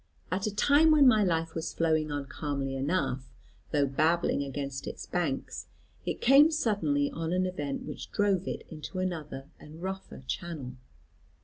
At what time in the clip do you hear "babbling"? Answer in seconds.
3.85-4.41